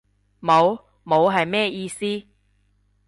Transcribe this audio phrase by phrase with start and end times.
[0.41, 0.83] 冇？
[1.05, 2.23] 冇係咩意思？